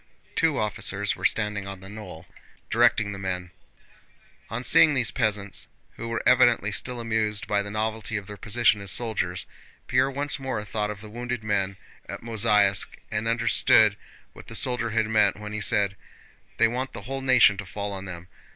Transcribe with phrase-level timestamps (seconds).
[0.35, 2.25] Two officers were standing on the knoll,
[2.71, 3.51] directing the men.
[4.49, 8.81] On seeing these peasants, who were evidently still amused by the novelty of their position
[8.81, 9.45] as soldiers,
[9.85, 11.77] Pierre once more thought of the wounded men
[12.09, 13.95] at Mozháysk and understood
[14.33, 15.95] what the soldier had meant when he said:
[16.57, 18.27] "They want the whole nation to fall on them."